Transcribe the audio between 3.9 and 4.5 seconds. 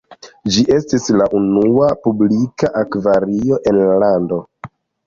lando.